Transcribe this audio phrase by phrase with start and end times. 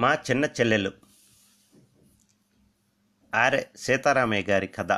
[0.00, 0.92] మా చిన్న చెల్లెలు.
[3.34, 4.92] ఆర్ఏ సీతారామయ్య గారి కథ.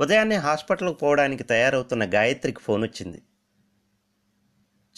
[0.00, 3.18] ఉదయాన్నే హాస్పిటల్కి పోవడానికి తయారవుతున్న గాయత్రికి ఫోన్ వచ్చింది.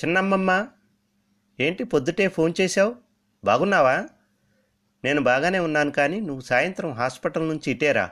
[0.00, 0.68] చిన్నమ్మమ్మ
[1.60, 2.96] ఏంటి పొద్దుటే ఫోన్ చేశావు?
[3.44, 4.08] బాగున్నావా?
[5.04, 8.10] నేను బాగానే ఉన్నాను కానీ నువ్వు సాయంత్రం హాస్పిటల్ నుంచి ఇటేరా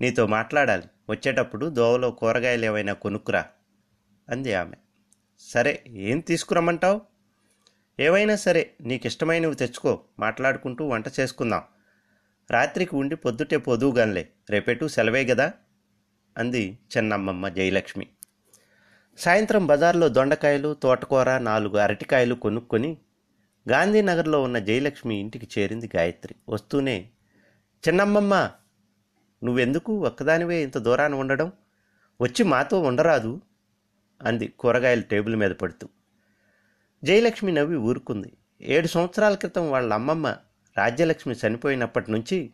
[0.00, 0.84] నీతో మాట్లాడాలి.
[1.10, 3.46] వచ్చేటప్పుడు దోవలో కూరగాయలు ఏవైనా కొనుక్కురా
[4.28, 4.76] అంది ఆమె.
[5.38, 7.13] సరే ఏం తీసుకురమ్మంటావు?
[8.00, 11.62] ఏవైనా సరే నీకు ఇష్టమైనవి తెచ్చుకో మాట్లాడుకుంటూ వంట చేసుకుందాం.
[12.50, 15.52] రాత్రికి ఉండి పొద్దుటే పొదువుగానిలే రేపెటు సెలవే కదా
[16.38, 18.06] అంది చెన్నమ్మమ్మ జయలక్ష్మి.
[19.18, 22.98] సాయంత్రం బజార్లో దొండకాయలు తోటకూర నాలుగు అరటికాయలు కొనుక్కొని
[23.68, 26.34] గాంధీనగర్లో ఉన్న జయలక్ష్మి ఇంటికి చేరింది గాయత్రి.
[26.48, 27.10] వస్తూనే
[27.88, 28.50] చిన్నమ్మమ్మ
[29.44, 31.52] నువ్వెందుకు ఒక్కదానివే ఇంత దూరాన ఉండడం?
[32.22, 33.40] వచ్చి మాతో ఉండరాదు
[34.22, 35.88] అంది కూరగాయలు టేబుల్ మీద పడుతూ.
[37.04, 38.32] జయలక్ష్మి నవ్వి ఊరుకుంది.
[38.60, 40.36] ఏడు సంవత్సరాల క్రితం వాళ్ళ అమ్మమ్మ
[40.78, 42.52] రాజ్యలక్ష్మి చనిపోయినప్పటి నుంచి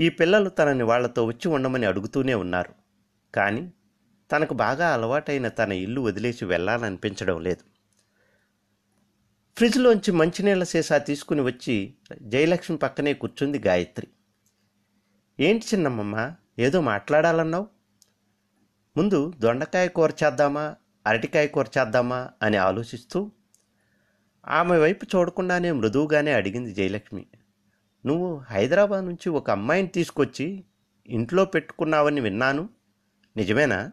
[0.00, 2.72] ఈ పిల్లలు తనని వాళ్ళతో వచ్చి ఉండమని అడుగుతూనే ఉన్నారు.
[3.34, 3.72] కానీ
[4.32, 7.64] తనకు బాగా అలవాటైన తన ఇల్లు వదిలేసి వెళ్ళాలనిపించడం లేదు.
[9.56, 14.08] ఫ్రిడ్జ్లోంచి మంచినీళ్ళ సీసా తీసుకుని వచ్చి జయలక్ష్మి పక్కనే కూర్చుంది గాయత్రి.
[15.40, 17.66] ఏంటి చిన్నమ్మమ్మ ఏదో మాట్లాడాలన్నావు?
[18.96, 22.30] ముందు దొండకాయ కూర చేద్దామా అరటికాయ కూర చేద్దామా?
[22.42, 23.30] అని ఆలోచిస్తూ
[24.48, 27.26] ఆమె వైపు చూడకుండానే మృదువుగానే అడిగింది జయలక్ష్మి.
[28.06, 30.64] నువ్వు హైదరాబాద్ నుంచి ఒక అమ్మాయిని తీసుకొచ్చి
[31.08, 32.68] ఇంట్లో పెట్టుకున్నావని విన్నాను.
[33.36, 33.90] నిజమేనా?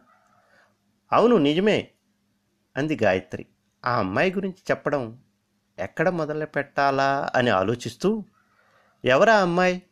[1.12, 1.88] అవును నిజమే
[2.76, 3.46] అంది గాయత్రి.
[3.84, 5.18] ఆ అమ్మాయి గురించి చెప్పడం
[5.78, 8.24] ఎక్కడ మొదలు పెట్టాలా అని ఆలోచిస్తూ
[9.04, 9.82] ఎవరా అమ్మాయి?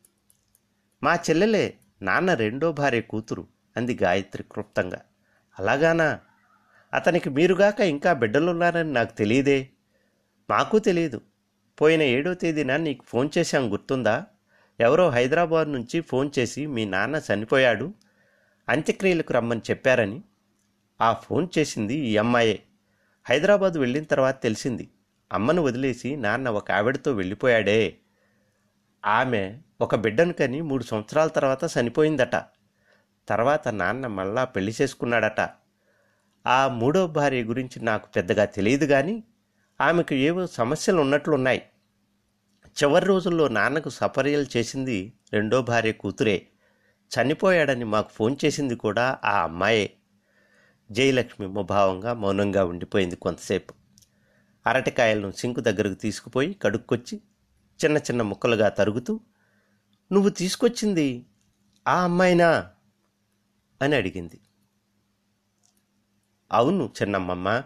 [1.02, 5.00] మా చెల్లెలే నాన్న రెండో భార్య కూతురు అంది గాయత్రి క్లుప్తంగా.
[5.58, 6.20] అలాగానా?
[6.94, 9.68] అతనికి మీరుగాక ఇంకా బిడ్డలున్నారని నాకు తెలియదే.
[10.52, 11.20] మాకు తెలియదు
[11.80, 14.26] పోయిన ఏడో తేదీన నీకు ఫోన్ చేశాం గుర్తుందా?
[14.80, 17.94] ఎవరో హైదరాబాద్ నుంచి ఫోన్ చేసి మీ నాన్న చనిపోయాడు
[18.68, 20.22] అంత్యక్రియలకు రమ్మని చెప్పారని.
[21.00, 22.62] ఆ ఫోన్ చేసింది ఈ అమ్మాయే.
[23.24, 24.90] హైదరాబాద్ వెళ్ళిన తర్వాత తెలిసింది
[25.32, 27.96] అమ్మను వదిలేసి నాన్న ఒక ఆవిడతో వెళ్ళిపోయాడే.
[29.06, 32.36] ఆమె ఒక బిడ్డను కని మూడు సంవత్సరాల తర్వాత చనిపోయిందట.
[33.28, 35.50] తర్వాత నాన్న మళ్ళా పెళ్ళి చేసుకున్నాడట.
[36.46, 39.24] ఆ మూడో భార్య గురించి నాకు పెద్దగా తెలియదు కానీ
[39.82, 41.62] ఆమెకు ఏవో సమస్యలు ఉన్నట్లున్నాయి.
[42.66, 46.48] చివరి రోజుల్లో నాన్నకు సపర్యలు చేసింది రెండో భార్య కూతురే.
[47.12, 49.96] చనిపోయాడని మాకు ఫోన్ చేసింది కూడా ఆ అమ్మాయే.
[50.92, 53.74] జయలక్ష్మి ముభావంగా మౌనంగా ఉండిపోయింది కొంతసేపు.
[54.66, 57.20] అరటికాయలను సింకు దగ్గరకు తీసుకుపోయి కడుక్కొచ్చి
[57.84, 59.20] చిన్న చిన్న ముక్కలుగా తరుగుతూ
[60.12, 61.26] నువ్వు తీసుకొచ్చింది
[61.88, 62.70] ఆ అమ్మాయినా?
[63.82, 64.40] అని అడిగింది.
[66.52, 67.62] అవును చిన్నమ్మమ్మ.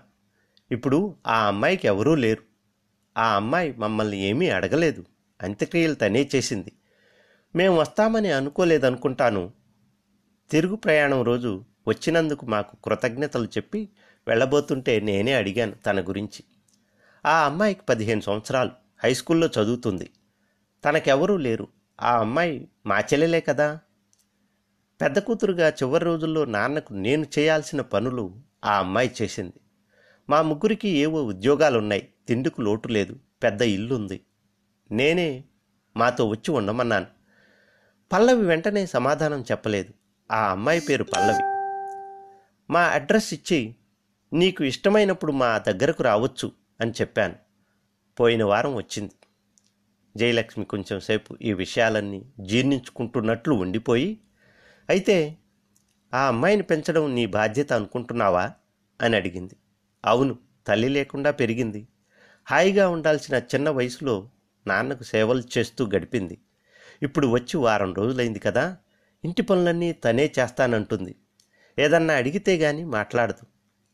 [0.71, 2.43] ఇప్పుడు ఆ అమ్మాయికి ఎవరూ లేరు.
[3.19, 5.05] ఆ అమ్మాయి మమ్మల్ని ఏమీ అడగలేదు.
[5.43, 6.73] అంత్యక్రియలు తనే చేసింది.
[7.57, 9.53] మేము వస్తామని అనుకోలేదనుకుంటాను.
[10.51, 13.89] తిరుగు ప్రయాణం రోజు వచ్చినందుకు మాకు కృతజ్ఞతలు చెప్పి
[14.29, 16.45] వెళ్ళబోతుంటే నేనే అడిగాను తన గురించి.
[17.27, 18.71] ఆ అమ్మాయికి పదిహేను సంవత్సరాలు.
[19.05, 20.11] హై స్కూల్లో చదువుతుంది.
[20.85, 21.69] తనకెవరూ లేరు.
[22.03, 23.81] ఆ అమ్మాయి మా చెల్లెలే కదా.
[25.01, 29.53] పెద్ద కూతురుగా చివరి రోజుల్లో నాన్నకు నేను చేయాల్సిన పనులు ఆ అమ్మాయి చేసింది.
[30.31, 32.09] మా ముగ్గురికి ఏవో ఉద్యోగాలున్నాయి.
[32.29, 33.19] తిండికి లోటు లేదు.
[33.43, 34.21] పెద్ద ఇల్లుంది.
[34.91, 35.45] నేనే
[35.97, 37.07] మాతో వచ్చి ఉండమన్నాను.
[38.13, 39.93] పల్లవి వెంటనే సమాధానం చెప్పలేదు.
[40.33, 41.43] ఆ అమ్మాయి పేరు పల్లవి.
[42.73, 43.75] మా అడ్రస్ ఇచ్చి
[44.33, 47.35] నీకు ఇష్టమైనప్పుడు మా దగ్గరకు రావచ్చు అని చెప్పాను.
[48.21, 49.11] పోయిన వారం వచ్చింది.
[50.17, 54.21] జయలక్ష్మి కొంచెం సేపు ఈ విషయాలన్నీ జీర్ణించుకుంటున్నట్లు ఉండిపోయి
[54.89, 55.37] అయితే
[56.15, 58.53] ఆ అమ్మాయిని పెంచడం నీ బాధ్యత అనుకుంటున్నావా?
[59.01, 59.57] అని అడిగింది.
[60.07, 61.89] అవును తల్లి లేకుండా పెరిగింది.
[62.47, 64.31] హాయిగా ఉండాల్సిన చిన్న వయసులో
[64.67, 66.39] నాన్నకు సేవలు చేస్తూ గడిపింది.
[67.03, 68.77] ఇప్పుడు వచ్చి వారం రోజులైంది కదా
[69.25, 71.17] ఇంటి పనులన్నీ తనే చేస్తానంటుంది.
[71.79, 73.47] ఏదన్నా అడిగితే గాని మాట్లాడదు.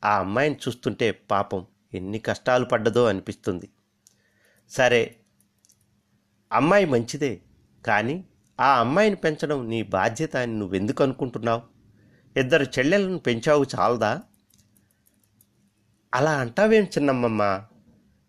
[0.04, 3.68] ఆ అమ్మాయిని చూస్తుంటే పాపం ఎన్ని కష్టాలు పడ్డదో అనిపిస్తుంది.
[4.70, 5.16] సరే
[6.52, 7.40] అమ్మాయి మంచిదే
[7.84, 8.24] కానీ
[8.60, 11.62] ఆ అమ్మాయిని పెంచడం నీ బాధ్యత అని నువ్వెందుకు అనుకుంటున్నావు?
[12.36, 14.22] ఇద్దరు చెల్లెలను పెంచావు చాలదా?
[16.14, 17.64] అలా అంటావేం చిన్నమ్మమ్మ?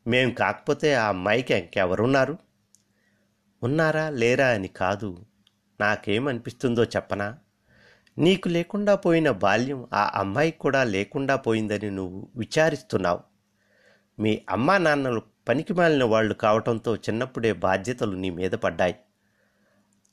[0.08, 2.38] మేం కాకపోతే ఆ అమ్మాయికి ఇంకెవరున్నారు?
[3.64, 5.26] ఉన్నారా లేరా అని కాదు.
[5.82, 7.38] నాకేమనిపిస్తుందో చెప్పనా?
[8.18, 13.20] నీకు లేకుండా పోయిన బాల్యం ఆ అమ్మాయికి కూడా లేకుండా పోయిందని నువ్వు విచారిస్తున్నావు.
[14.20, 18.96] మీ అమ్మా నాన్నలు పనికి మాలిన వాళ్ళు కావటంతో చిన్నప్పుడే బాధ్యతలు నీ మీద పడ్డాయి.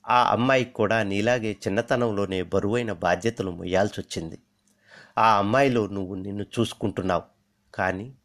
[0.09, 4.39] ఆ అమ్మాయికి కూడా నీలాగే చిన్నతనంలోనే బరువైన బాధ్యతలు మొయ్యాల్సి వచ్చింది
[5.17, 7.30] ఆ అమ్మాయిలో నువ్వు నిన్ను చూసుకుంటున్నావు.
[7.75, 8.15] కానీ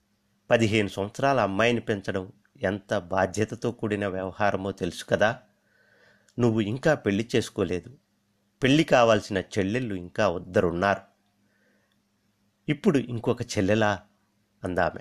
[0.51, 2.33] పదిహేను సంవత్సరాల అమ్మాయిని పెంచడం
[2.63, 5.39] ఎంత బాధ్యతతో కూడిన వ్యవహారమో తెలుసు కదా.
[6.39, 7.91] నువ్వు ఇంకా పెళ్ళి చేసుకోలేదు.
[8.63, 11.01] పెళ్ళి కావాల్సిన చెల్లెళ్ళు ఇంకా ఇద్దరున్నారు.
[12.69, 14.01] ఇప్పుడు ఇంకొక చెల్లెలా?
[14.65, 15.01] అందామె.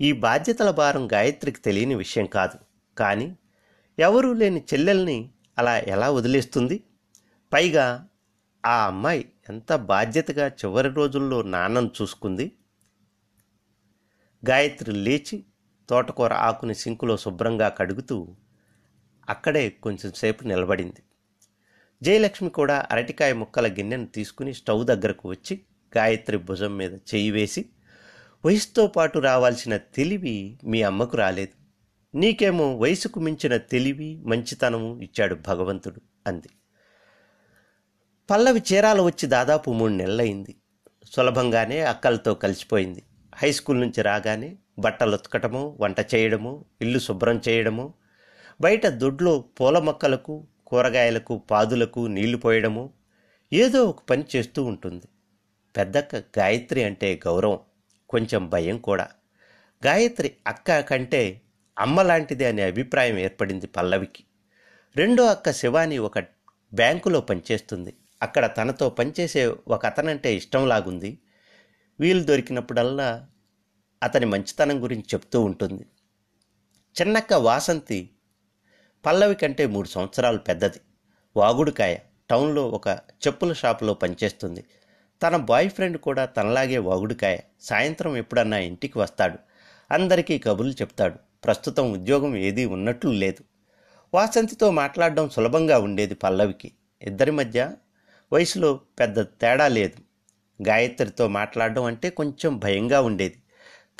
[0.00, 2.58] ఈ బాధ్యతల భారం గాయత్రికి తెలియని విషయం కాదు.
[2.98, 3.36] కానీ
[3.98, 6.84] ఎవరూ లేని చెల్లెల్ని అలా ఎలా వదిలేస్తుంది?
[7.52, 8.08] పైగా
[8.66, 12.52] ఆ అమ్మాయి ఎంత బాధ్యతగా చివరి రోజుల్లో నాన్నను చూసుకుంది?
[14.44, 15.44] గాయత్రి లేచి
[15.88, 18.36] తోటకూర ఆకుని సింకులో శుభ్రంగా కడుగుతూ
[19.28, 21.02] అక్కడే కొంచెం సేపు నిలబడింది.
[22.02, 25.60] జయలక్ష్మి కూడా అరటికాయ ముక్కల గిన్నెను తీసుకుని స్టవ్ దగ్గరకు వచ్చి
[25.96, 27.64] గాయత్రి భుజం మీద చేయి వేసి
[28.44, 31.66] వయసుతో పాటు రావాల్సిన తెలివి మీ అమ్మకు రాలేదు.
[32.16, 36.48] నీకేమో వయసుకు మించిన తెలివి మంచితనము ఇచ్చాడు భగవంతుడు అంది.
[38.30, 40.54] పల్లవి చీరాలు వచ్చి దాదాపు మూడు నెలలైంది
[41.04, 43.02] సులభంగానే అక్కలతో కలిసిపోయింది.
[43.38, 47.94] హై స్కూల్ నుంచి రాగానే బట్టలు ఉతకటము వంట చేయడము ఇల్లు శుభ్రం చేయడము
[48.60, 52.90] బయట దొడ్లో పూల మొక్కలకు కూరగాయలకు పాదులకు నీళ్ళు పోయడము
[53.52, 55.06] ఏదో ఒక పని చేస్తూ ఉంటుంది.
[55.76, 57.58] పెద్దక్క గాయత్రి అంటే గౌరవం
[58.08, 59.08] కొంచెం భయం కూడా.
[59.86, 61.40] గాయత్రి అక్క కంటే
[61.78, 64.24] అమ్మ లాంటిది అనే అభిప్రాయం ఏర్పడింది పల్లవికి.
[64.96, 66.18] రెండో అక్క శివాని ఒక
[66.74, 67.94] బ్యాంకులో పనిచేస్తుంది.
[68.22, 71.18] అక్కడ తనతో పనిచేసే ఒక అతనంటే ఇష్టంలాగుంది.
[72.00, 73.26] వీలు దొరికినప్పుడల్లా
[74.02, 75.86] అతని మంచితనం గురించి చెప్తూ ఉంటుంది.
[77.00, 78.10] చిన్నక్క వాసంతి
[79.06, 80.80] పల్లవి కంటే మూడు సంవత్సరాలు పెద్దది.
[81.36, 81.96] వాగుడుకాయ
[82.30, 82.88] టౌన్లో ఒక
[83.26, 84.64] చెప్పుల షాపులో పనిచేస్తుంది.
[85.22, 89.38] తన బాయ్ ఫ్రెండ్ కూడా తనలాగే వాగుడుకాయ సాయంత్రం ఎప్పుడన్నా ఇంటికి వస్తాడు.
[89.94, 91.14] అందరికీ కబుర్లు చెప్తాడు.
[91.44, 93.44] ప్రస్తుతం ఉద్యోగం ఏదీ ఉన్నట్లు లేదు.
[94.14, 96.72] వాసంతితో మాట్లాడడం సులభంగా ఉండేది పల్లవికి.
[97.02, 97.72] ఇద్దరి మధ్య
[98.32, 100.05] వయసులో పెద్ద తేడా లేదు.
[100.62, 103.42] గాయత్రితో మాట్లాడడం అంటే కొంచెం భయంగా ఉండేది.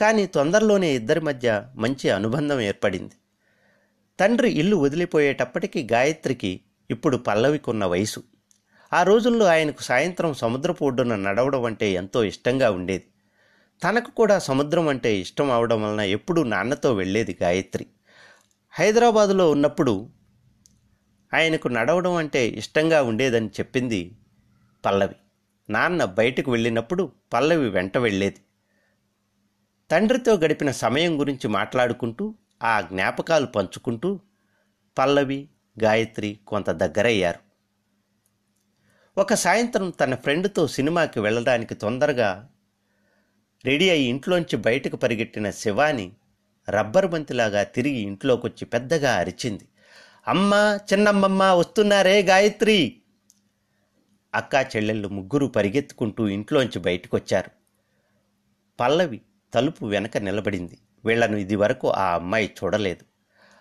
[0.01, 3.15] కానీ తొందరలోనే ఇద్దరి మధ్య మంచి అనుబంధం ఏర్పడింది.
[4.21, 6.61] తండ్రి ఇల్లు వదిలిపోయేటప్పటికి గాయత్రికి
[6.91, 8.23] ఇప్పుడు పల్లవికున్న వయసు.
[8.93, 13.05] ఆ రోజుల్లో ఆయనకు సాయంత్రం సముద్రపు ఒడ్డున నడవడం అంటే ఎంతో ఇష్టంగా ఉండేది.
[13.85, 17.87] తనకు కూడా సముద్రం అంటే ఇష్టం అవడం వలన ఎప్పుడూ నాన్నతో వెళ్ళేది గాయత్రి.
[18.71, 20.11] హైదరాబాదులో ఉన్నప్పుడు
[21.35, 24.17] ఆయనకు నడవడం అంటే ఇష్టంగా ఉండేదని చెప్పింది
[24.85, 25.15] పల్లవి.
[25.69, 27.03] నాన్న బయటకు వెళ్ళినప్పుడు
[27.33, 28.41] పల్లవి వెంట వెళ్ళేది.
[29.91, 32.25] తండ్రితో గడిపిన సమయం గురించి మాట్లాడుకుంటూ
[32.63, 34.11] ఆ జ్ఞాపకాలు పంచుకుంటూ
[34.97, 35.41] పల్లవి
[35.77, 37.41] గాయత్రి కొంత దగ్గరయ్యారు.
[39.17, 42.31] ఒక సాయంత్రం తన ఫ్రెండ్తో సినిమాకి వెళ్ళడానికి తొందరగా
[43.65, 46.07] రెడీ అయి ఇంట్లోంచి బయటకు పరిగెట్టిన శివాని
[46.69, 49.65] రబ్బర్ బంతిలాగా తిరిగి ఇంట్లోకొచ్చి పెద్దగా అరిచింది.
[50.27, 52.79] అమ్మా చిన్నమ్మమ్మ వస్తున్నారే గాయత్రి!
[54.35, 57.51] అక్కా చెల్లెళ్ళు ముగ్గురు పరిగెత్తుకుంటూ ఇంట్లోంచి బయటకొచ్చారు.
[58.81, 59.21] పల్లవి
[59.55, 60.79] తలుపు వెనక నిలబడింది.
[61.05, 63.05] వీళ్ళను ఇదివరకు ఆ అమ్మాయి చూడలేదు.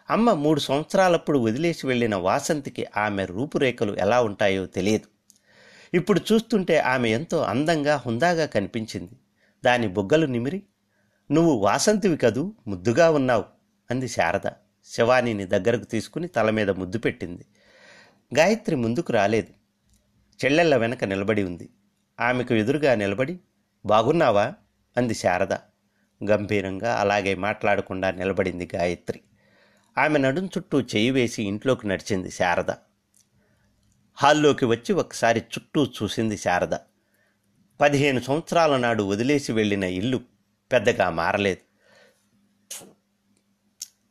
[0.10, 5.08] అమ్మ మూడు సంవత్సరాలప్పుడు వదిలేసి వెళ్ళిన వాసంతికి ఆమె రూపురేఖలు ఎలా ఉంటాయో తెలియదు.
[5.94, 9.14] ఇప్పుడు చూస్తుంటే ఆమె ఎంతో అందంగా హుందాగా కనిపించింది.
[9.66, 10.64] దాని బుగ్గలు నిమిరి
[11.32, 13.46] నువ్వు వాసంతివి కదూ ముద్దుగా ఉన్నావు
[13.92, 14.50] అంది శారద.
[14.86, 17.46] శివానీని దగ్గరకు తీసుకుని తల మీద ముద్దు పెట్టింది.
[18.38, 19.55] గాయత్రి ముందుకు రాలేదు.
[20.46, 21.70] చెల్లెళ్ళ వెనక నిలబడి ఉంది.
[22.20, 23.40] ఆమెకు ఎదురుగా నిలబడి
[23.86, 24.54] బాగున్నావా?
[24.98, 25.54] అంది శారద.
[26.30, 29.22] గంభీరంగా అలాగే మాట్లాడకుండా నిలబడింది గాయత్రి.
[29.98, 32.72] ఆమె నడుం చుట్టూ చేయి వేసి ఇంట్లోకి నడిచింది శారద.
[34.14, 36.78] హాల్లోకి వచ్చి ఒకసారి చుట్టూ చూసింది శారద.
[37.82, 40.22] పదిహేను సంవత్సరాల నాడు వదిలేసి వెళ్ళిన ఇల్లు
[40.72, 41.76] పెద్దగా మారలేదు.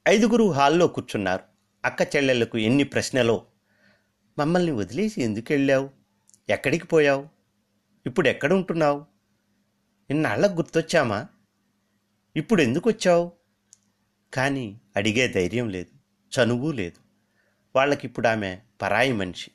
[0.08, 1.42] ఐదుగురు హాల్లో కూర్చున్నారు.
[1.84, 3.46] అక్క చెల్లెళ్ళకు ఎన్ని ప్రశ్నలో
[4.38, 6.03] మమ్మల్ని వదిలేసి ఎందుకు వెళ్ళావు?
[6.48, 7.28] ఎక్కడికి పోయావు?
[8.06, 9.04] ఇప్పుడు ఎక్కడ ఉంటున్నావు
[10.10, 11.26] ఇన్నాళ్ళకు గుర్తొచ్చామా?
[12.36, 13.32] ఇప్పుడు ఎందుకు వచ్చావు
[14.34, 15.90] కానీ అడిగే ధైర్యం లేదు
[16.32, 17.00] చనువు లేదు.
[17.76, 19.50] వాళ్ళకిప్పుడు ఆమె పరాయి మనిషి.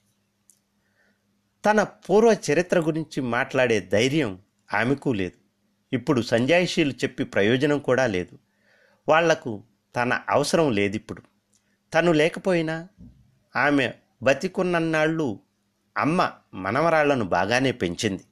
[1.66, 4.40] తన పూర్వ చరిత్ర గురించి మాట్లాడే ధైర్యం
[4.74, 5.38] ఆమెకు లేదు.
[5.94, 8.40] ఇప్పుడు సంజాయిషీలు చెప్పి ప్రయోజనం కూడా లేదు.
[9.10, 9.64] వాళ్ళకు
[9.96, 11.22] తన అవసరం లేదు ఇప్పుడు
[11.94, 12.88] తను లేకపోయినా
[13.56, 13.94] ఆమె
[14.24, 15.40] బతికున్నన్నాళ్ళు
[15.98, 18.24] అమ్మ మనవరాళ్ళను బాగానే పెంచింది.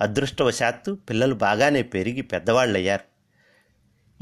[0.00, 3.04] అదృష్టవశాత్తు పిల్లలు బాగానే పెరిగి పెద్దవాళ్ళయ్యారు.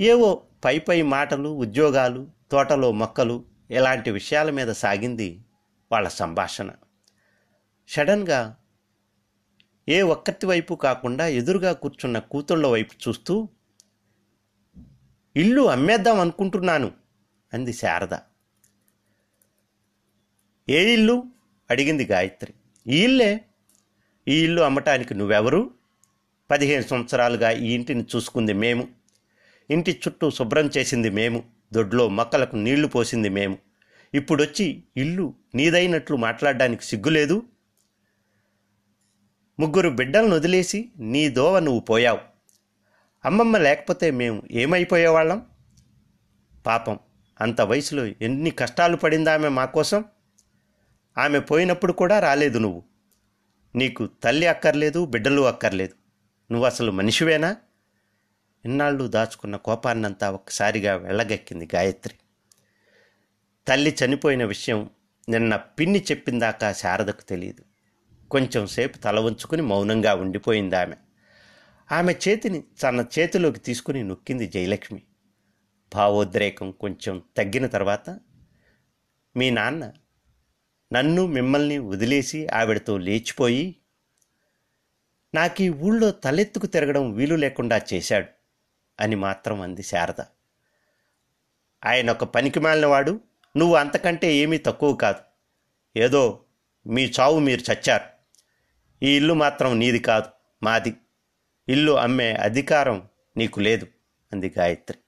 [0.02, 5.44] ఏవో పై పై మాటలు ఉద్యోగాలు తోటలో మొక్కలు ఇలాంటి విషయాల మీద సాగింది
[5.92, 6.70] వాళ్ళ సంభాషణ.
[7.88, 8.56] సడన్గా
[9.88, 13.48] ఏ ఒక్కటి వైపు కాకుండా ఎదురుగా కూర్చున్న కూతుళ్ళ వైపు చూస్తూ
[15.36, 16.92] ఇల్లు అమ్మేద్దాం అనుకుంటున్నాను
[17.52, 18.18] అంది శారద.
[20.68, 21.35] ఏ ఇల్లు?
[21.70, 22.54] అడిగింది గాయత్రి.
[22.86, 23.40] ఈ ఇల్లే
[24.28, 25.70] ఈ ఇల్లు అమ్మటానికి నువ్వెవరు?
[26.50, 28.88] పదిహేను సంవత్సరాలుగా ఈ ఇంటిని చూసుకుంది మేము.
[29.70, 31.44] ఇంటి చుట్టూ శుభ్రం చేసింది మేము.
[31.72, 33.58] దొడ్లో మొక్కలకు నీళ్ళు పోసింది మేము.
[34.14, 37.42] ఇప్పుడొచ్చి ఇల్లు నీదైనట్లు మాట్లాడడానికి సిగ్గులేదు?
[39.60, 42.18] ముగ్గురు బిడ్డలను వదిలేసి నీ దోవ నువ్వు పోయావు.
[43.24, 45.46] అమ్మమ్మ లేకపోతే మేము ఏమైపోయేవాళ్ళం?
[46.66, 46.98] పాపం
[47.40, 50.15] అంత వయసులో ఎన్ని కష్టాలు పడిందామె మాకోసం మా కోసం?
[51.18, 52.82] ఆమె పోయినప్పుడు కూడా రాలేదు నువ్వు.
[53.76, 55.94] నీకు తల్లి అక్కర్లేదు బిడ్డలు అక్కర్లేదు.
[56.52, 57.56] నువ్వు అసలు మనిషివేనా?
[58.64, 62.14] ఇన్నాళ్ళు దాచుకున్న కోపాన్నంతా ఒక్కసారిగా వెళ్ళగక్కింది గాయత్రి.
[63.68, 64.90] తల్లి చనిపోయిన విషయం
[65.28, 67.64] నిన్న పిన్ని చెప్పిందాకా శారదకు తెలియదు.
[68.30, 70.94] కొంచెం సేపు తల వంచుకుని మౌనంగా ఉండిపోయింది ఆమె.
[71.92, 75.02] ఆమె చేతిని తన చేతిలోకి తీసుకుని నొక్కింది జయలక్ష్మి.
[75.94, 78.18] భావోద్రేకం కొంచెం తగ్గిన తర్వాత
[79.36, 79.92] మీ నాన్న
[80.92, 83.76] నన్ను మిమ్మల్ని వదిలేసి ఆవిడతో లేచిపోయి
[85.34, 88.26] నాకు ఈ ఊళ్ళో తలెత్తుకు తిరగడం వీలు లేకుండా చేశాడు
[89.00, 90.20] అని మాత్రం అంది శారద.
[91.84, 93.20] ఆయన ఒక పనికి మాలినవాడు
[93.56, 95.18] నువ్వు అంతకంటే ఏమీ తక్కువ కాదు.
[95.98, 96.44] ఏదో
[96.86, 98.04] మీ చావు మీరు చచ్చారు.
[99.04, 100.26] ఈ ఇల్లు మాత్రం నీది కాదు
[100.62, 100.96] మాది.
[101.68, 103.86] ఇల్లు అమ్మే అధికారం నీకు లేదు
[104.32, 104.98] అంది గాయత్రి.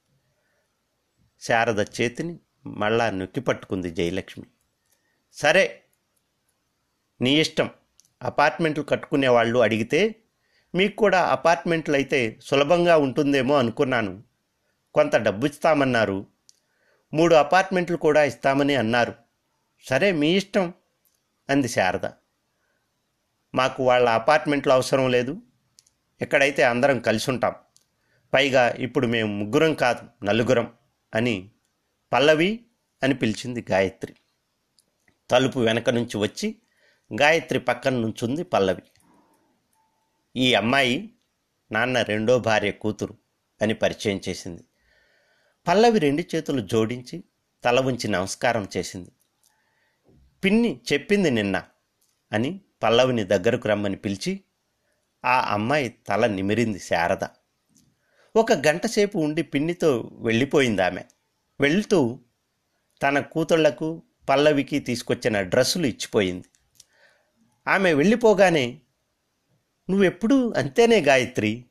[1.41, 4.47] శారద చేతిని మళ్ళా నొక్కి పట్టుకుంది జయలక్ష్మి.
[5.41, 5.83] సరే
[7.21, 7.71] నీ ఇష్టం.
[8.23, 10.01] అపార్ట్మెంట్లు కట్టుకునే వాళ్ళు అడిగితే
[10.75, 14.23] మీకు కూడా అపార్ట్మెంట్లు అయితే సులభంగా ఉంటుందేమో అనుకున్నాను.
[14.95, 16.27] కొంత డబ్బు ఇస్తామన్నారు
[17.15, 19.15] మూడు అపార్ట్మెంట్లు కూడా ఇస్తామని అన్నారు.
[19.87, 20.75] సరే మీ ఇష్టం
[21.51, 22.07] అంది శారద.
[23.55, 25.43] మాకు వాళ్ళ అపార్ట్మెంట్లు అవసరం లేదు.
[26.21, 27.55] ఎక్కడైతే అందరం కలిసి ఉంటాం
[28.35, 30.67] పైగా ఇప్పుడు మేము ముగ్గురం కాదు నలుగురం
[31.15, 31.51] అని
[32.13, 32.51] పల్లవి
[33.03, 34.15] అని పిలిచింది గాయత్రి.
[35.31, 36.57] తలుపు వెనక నుంచి వచ్చి
[37.21, 38.83] గాయత్రి పక్కన నుంచుంది పల్లవి.
[40.37, 41.15] ఈ అమ్మాయి
[41.73, 43.17] నాన్న రెండో భార్య కూతురు
[43.63, 44.65] అని పరిచయం చేసింది.
[45.69, 47.25] పల్లవి రెండు చేతులు జోడించి
[47.65, 49.11] తల ఉంచి నమస్కారం చేసింది.
[50.45, 51.65] పిన్ని చెప్పింది నిన్న
[52.33, 54.41] అని పల్లవిని దగ్గరకు రమ్మని పిలిచి
[55.25, 57.25] ఆ అమ్మాయి తల నిమిరింది శారద.
[58.37, 61.05] ఒక గంట సేపు ఉండి పిన్నితో వెళ్ళిపోయింది ఆమె
[61.61, 62.21] వెళ్తూ
[63.03, 66.49] తన కూతుళ్ళకు పల్లవికి తీసుకొచ్చిన డ్రెస్సులు ఇచ్చిపోయింది.
[67.69, 68.81] ఆమె వెళ్ళిపోగానే
[69.91, 71.65] నువ్వెప్పుడూ అంతేనే గాయత్రి?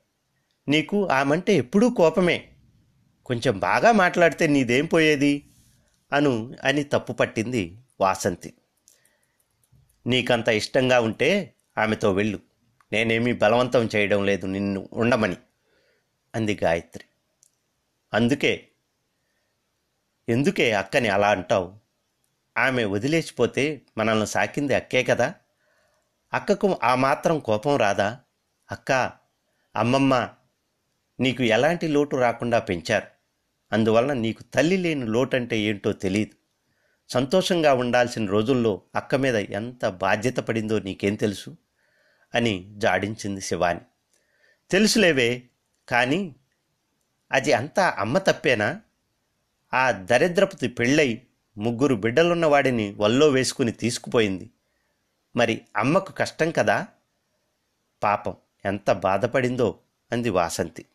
[0.69, 2.49] నీకు ఆమంటే ఎప్పుడూ కోపమే.
[3.25, 5.49] కొంచెం బాగా మాట్లాడితే నీదేం పోయేది?
[6.13, 8.53] అను అని తప్పు పట్టింది వాసంతి.
[10.07, 12.39] నీకంత ఇష్టంగా ఉంటే ఆమెతో వెళ్ళు.
[12.91, 15.35] నేనేమీ బలవంతం చేయడం లేదు నిన్ను ఉండమని
[16.35, 17.03] అంది గాయత్రి.
[18.13, 18.67] అందుకే
[20.29, 21.86] ఎందుకే అక్కని అలా అంటావు?
[22.57, 25.33] ఆమె వదిలేసిపోతే మనల్ని సాకింది అక్కే కదా?
[26.33, 28.19] అక్కకు ఆ మాత్రం కోపం రాదా?
[28.71, 29.11] అక్క
[29.75, 30.29] అమ్మమ్మ
[31.19, 33.07] నీకు ఎలాంటి లోటు రాకుండా పెంచారు.
[33.71, 36.35] అందువలన నీకు తల్లి లేని లోటంటే ఏంటో తెలియదు
[37.13, 41.57] సంతోషంగా ఉండాల్సిన రోజుల్లో అక్క మీద ఎంత బాధ్యత పడిందో నీకేం తెలుసు?
[42.35, 43.79] అని జాడించింది శివాని.
[44.69, 45.43] తెలుసులేవే
[45.89, 46.35] కానీ
[47.31, 48.81] అది అంతా అమ్మ తప్పేనా?
[49.73, 51.26] ఆ దరిద్రపతి పెళ్ళై
[51.57, 54.49] ముగ్గురు బిడ్డలున్న వాడిని వల్లో వేసుకుని తీసుకుపోయింది.
[55.35, 56.87] మరి అమ్మకు కష్టం కదా?
[58.03, 58.35] పాపం
[58.65, 59.79] ఎంత బాధపడిందో
[60.11, 60.85] అంది వాసంతి.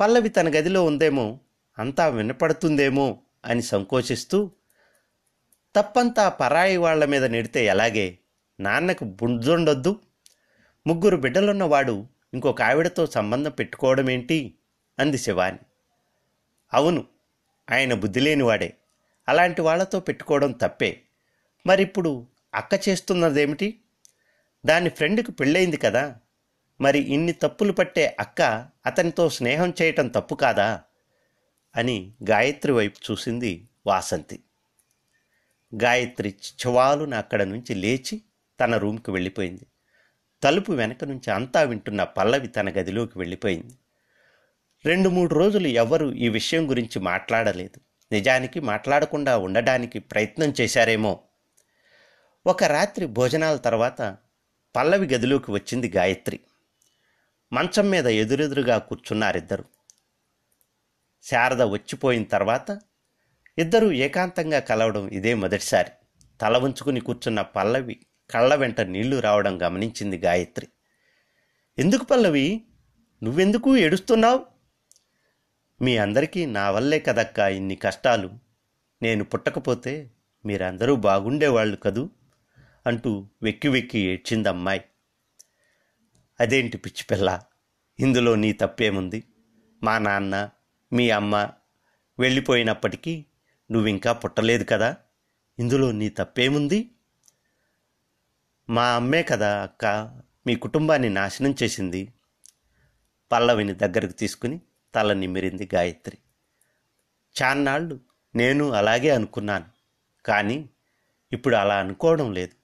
[0.00, 1.38] పల్లవి తన గదిలో ఉందేమో
[1.78, 4.50] అంతా వినపడుతుందేమో అని సంకోచిస్తూ
[5.76, 8.18] తప్పంతా పరాయి వాళ్ళ మీద నెడితే ఎలాగే?
[8.60, 10.00] నాన్నకు బుంజుండొద్దు
[10.86, 14.54] ముగ్గురు బిడ్డలున్నవాడు ఇంకొక ఆవిడతో సంబంధం పెట్టుకోవడమేంటి?
[14.98, 15.58] అంది శివాని.
[16.74, 17.04] అవును
[17.70, 18.76] ఆయన బుద్ధి లేనివాడే
[19.28, 21.02] అలాంటి వాళ్ళతో పెట్టుకోవడం తప్పే.
[21.66, 23.80] మరిప్పుడు అక్క చేస్తున్నదేమిటి?
[24.66, 26.16] దాని ఫ్రెండ్కి పెళ్ళయింది కదా.
[26.80, 30.82] మరి ఇన్ని తప్పులు పట్టే అక్క అతనితో స్నేహం చేయటం తప్పు కాదా?
[31.76, 34.40] అని గాయత్రి వైపు చూసింది వాసంతి.
[35.82, 38.22] గాయత్రి చివాలున అక్కడ నుంచి లేచి
[38.60, 39.66] తన రూమ్కి వెళ్ళిపోయింది.
[40.42, 43.74] తలుపు వెనక నుంచి అంతా వింటున్న పల్లవి తన గదిలోకి వెళ్ళిపోయింది.
[44.86, 47.89] రెండు మూడు రోజులు ఎవరు ఈ విషయం గురించి మాట్లాడలేదు.
[48.12, 51.20] నిజానికి మాట్లాడకుండా ఉండడానికి ప్రయత్నం చేశారేమో.
[52.46, 54.16] ఒక రాత్రి భోజనాల తర్వాత
[54.76, 56.40] పల్లవి గదిలోకి వచ్చింది గాయత్రి.
[57.52, 59.64] మంచం మీద ఎదురెదురుగా కూర్చున్నారిద్దరు.
[61.22, 62.80] శారద వచ్చిపోయిన తర్వాత
[63.58, 65.90] ఇద్దరూ ఏకాంతంగా కలవడం ఇదే మొదటిసారి.
[66.40, 70.68] తల ఉంచుకుని కూర్చున్న పల్లవి కళ్ళ వెంట నీళ్ళు రావడం గమనించింది గాయత్రి.
[71.78, 72.64] ఎందుకు పల్లవి?
[73.22, 74.49] నువ్వెందుకు ఏడుస్తున్నావు?
[75.82, 78.30] మీ అందరికీ నా వల్లే కదక్కా ఇన్ని కష్టాలు.
[79.02, 80.10] నేను పుట్టకపోతే
[80.46, 82.10] మీరందరూ బాగుండేవాళ్ళు కదూ?
[82.86, 84.84] అంటూ వెక్కి వెక్కి ఏడ్చిందమ్మాయి.
[86.40, 87.40] అదేంటి పిచ్చి పిల్ల?
[88.00, 89.24] ఇందులో నీ తప్పేముంది?
[89.82, 90.50] మా నాన్న
[90.92, 91.50] మీ అమ్మ
[92.18, 93.24] వెళ్ళిపోయినప్పటికీ
[93.70, 94.96] నువ్వింకా పుట్టలేదు కదా?
[95.58, 96.90] ఇందులో నీ తప్పేముంది?
[98.70, 99.86] మా అమ్మే కదా అక్క
[100.46, 102.12] మీ కుటుంబాన్ని నాశనం చేసింది.
[103.32, 104.60] పల్లవిని దగ్గరకు తీసుకుని
[104.94, 106.18] తల నిమిరింది గాయత్రి.
[107.42, 108.00] చాన్నాళ్ళు
[108.36, 109.64] నేను అలాగే అనుకున్నాను
[110.26, 110.70] కానీ
[111.32, 112.54] ఇప్పుడు అలా అనుకోవడం లేదు.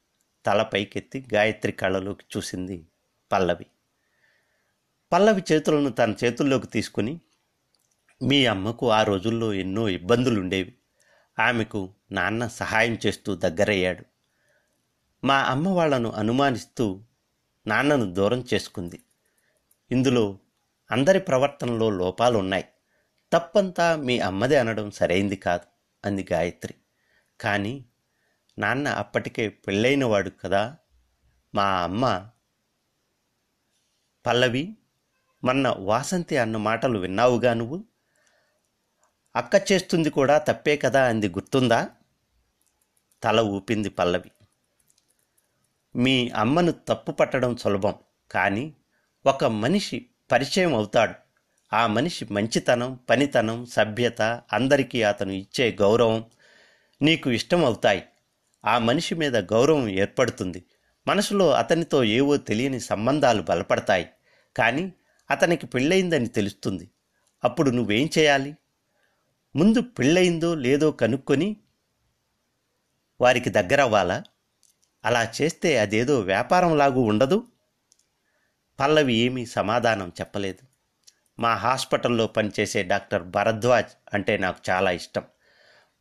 [0.46, 2.86] తల పైకెత్తి గాయత్రి కళ్ళలోకి చూసింది
[3.32, 3.66] పల్లవి.
[5.12, 7.20] పల్లవి చేతులను తన చేతుల్లోకి తీసుకుని
[8.22, 10.74] మీ అమ్మకు ఆ రోజుల్లో ఎన్నో ఇబ్బందులు ఉండేవి
[11.38, 14.04] ఆమెకు నాన్న సహాయం చేస్తూ దగ్గరయ్యాడు.
[15.26, 17.02] మా అమ్మ వాళ్ళను అనుమానిస్తూ
[17.66, 19.02] నాన్నను దూరం చేసుకుంది.
[19.90, 20.38] ఇందులో
[20.90, 22.64] అందరి ప్రవర్తనలో లోపాలు ఉన్నాయి
[23.32, 25.66] తప్పంతా మీ అమ్మదే అనడం సరైంది కాదు
[26.04, 26.74] అంది గాయత్రి.
[27.40, 27.84] కానీ
[28.58, 30.76] నాన్న అప్పటికే పెళ్ళైనవాడు కదా
[31.54, 32.30] మా అమ్మ
[34.26, 34.76] పల్లవి
[35.44, 37.84] మొన్న వాసంతి అన్న మాటలు విన్నావుగా నువ్వు?
[39.36, 41.90] అక్క చేస్తుంది కూడా తప్పే కదా అంది గుర్తుందా?
[43.22, 44.30] తల ఊపింది పల్లవి.
[45.96, 47.94] మీ అమ్మను తప్పు పట్టడం సులభం
[48.30, 48.74] కానీ
[49.26, 51.14] ఒక మనిషి పరిచయం అవుతాడు.
[51.72, 56.24] ఆ మనిషి మంచితనం పనితనం సభ్యత అందరికీ అతను ఇచ్చే గౌరవం
[57.02, 58.02] నీకు ఇష్టం అవుతాయి
[58.64, 60.64] ఆ మనిషి మీద గౌరవం ఏర్పడుతుంది.
[61.08, 64.08] మనసులో అతనితో ఏవో తెలియని సంబంధాలు బలపడతాయి.
[64.56, 64.92] కానీ
[65.30, 66.90] అతనికి పెళ్ళయిందని తెలుస్తుంది.
[67.44, 68.54] అప్పుడు నువ్వేం చేయాలి?
[69.56, 71.56] ముందు పెళ్ళయిందో లేదో కనుక్కొని
[73.20, 74.22] వారికి దగ్గరవ్వాలా?
[75.04, 77.46] అలా చేస్తే అదేదో వ్యాపారంలాగూ ఉండదు?
[78.80, 80.64] పల్లవి ఏమీ సమాధానం చెప్పలేదు.
[81.40, 85.22] మా హాస్పిటల్లో పనిచేసే డాక్టర్ భరద్వాజ్ అంటే నాకు చాలా ఇష్టం.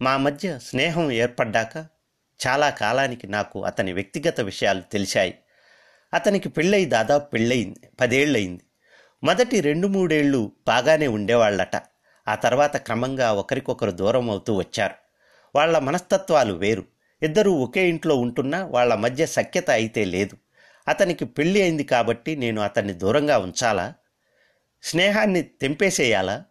[0.02, 1.78] మా మధ్య స్నేహం ఏర్పడ్డాక
[2.48, 5.38] చాలా కాలానికి నాకు అతని వ్యక్తిగత విషయాలు తెలిసాయి
[6.14, 8.64] అతనికి పెళ్ళై దాదాపు పెళ్ళయింది పదేళ్ళయింది.
[9.24, 11.76] మొదటి రెండు మూడేళ్ళు బాగానే ఉండేవాళ్ళట.
[12.28, 14.94] ఆ తర్వాత క్రమంగా ఒకరికొకరు దూరం అవుతూ వచ్చారు.
[15.56, 16.86] వాళ్ళ మనస్తత్వాలు వేరు.
[17.22, 20.38] ఇద్దరూ ఒకే ఇంట్లో ఉంటున్నా వాళ్ళ మధ్య సఖ్యత అయితే లేదు.
[20.88, 23.94] అతనికి పెళ్ళి అయింది కాబట్టి నేను అతన్ని దూరంగా ఉంచాలా?
[24.84, 26.44] స్నేహాన్ని తెంపేసేయాలా?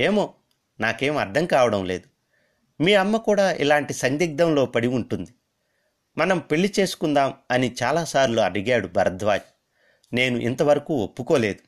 [0.00, 0.34] ఏమో
[0.80, 2.08] నాకేం అర్థం కావడం లేదు.
[2.82, 5.34] మీ అమ్మ కూడా ఇలాంటి సందిగ్ధంలో పడి ఉంటుంది.
[6.18, 9.42] మనం పెళ్ళి చేసుకుందాం అని చాలాసార్లు అడిగాడు భరద్వాజ్.
[10.12, 11.58] నేను ఇంతవరకు ఒప్పుకోలేదు.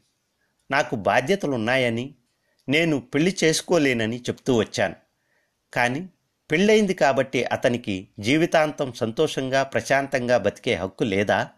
[0.71, 2.15] నాకు బాధ్యతలున్నాయని
[2.69, 4.95] నేను పెళ్ళి చేసుకోలేనని చెప్తూ వచ్చాను.
[5.75, 6.09] కానీ
[6.51, 11.49] పెళ్ళయింది కాబట్టి అతనికి జీవితాంతం సంతోషంగా ప్రశాంతంగా బతికే హక్కు లేదా?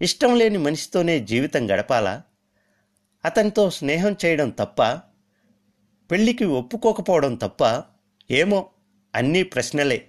[0.00, 2.22] ఇష్టం లేని మనిషితోనే జీవితం గడపాలా?
[3.24, 4.82] అతనితో స్నేహం చేయడం తప్ప
[6.10, 7.82] పెళ్ళికి ఒప్పుకోకపోవడం తప్ప
[8.30, 8.70] ఏమో
[9.14, 10.08] అన్నీ ప్రశ్నలే.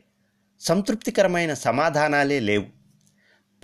[0.60, 2.66] సంతృప్తికరమైన సమాధానాలే లేవు.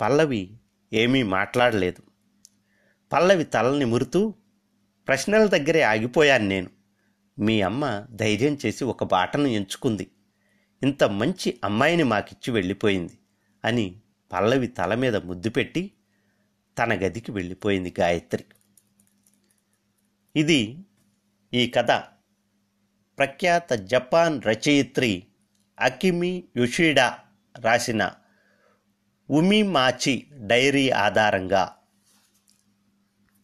[0.00, 0.56] పల్లవి
[0.92, 2.02] ఏమీ మాట్లాడలేదు.
[3.12, 4.34] పల్లవి తలని మురుతూ
[5.08, 6.70] ప్రశ్నల దగ్గరే ఆగిపోయాను నేను.
[7.38, 10.10] మీ అమ్మ ధైర్యం చేసి ఒక బాటను ఎంచుకుంది.
[10.82, 13.18] ఇంత మంచి అమ్మాయిని మాకిచ్చి వెళ్ళిపోయింది
[13.64, 14.00] అని
[14.32, 15.92] పల్లవి తల మీద ముద్దు పెట్టి
[16.78, 18.44] తన గదికి వెళ్ళిపోయింది గాయత్రి.
[20.36, 20.78] ఇది
[21.54, 21.90] ఈ కథ.
[23.18, 25.26] ప్రఖ్యాత జపాన్ రచయిత్రి
[25.80, 27.18] అకిమి యుషిడా
[27.58, 28.12] రాసిన
[29.30, 31.75] ఉమిమాచి డైరీ ఆధారంగా